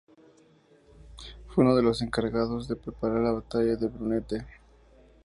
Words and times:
Fue 1.49 1.63
uno 1.63 1.75
de 1.75 1.83
los 1.83 2.01
encargados 2.01 2.67
de 2.67 2.75
preparar 2.75 3.19
la 3.21 3.33
Batalla 3.33 3.75
de 3.75 3.85
Brunete. 3.87 4.47